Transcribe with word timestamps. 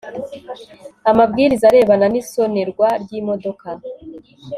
amabwiriza 1.09 1.63
arebana 1.67 2.05
n'isonerwa 2.09 2.87
ry'imodoka 3.01 3.67